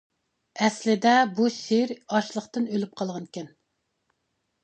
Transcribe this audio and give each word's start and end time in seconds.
ئەسلىدە 0.61 1.11
بۇ 1.39 1.49
شىر 1.57 1.93
ئاچلىقتىن 1.97 2.65
ئۆلۈپ 2.71 2.95
قالغانىكەن. 3.01 3.51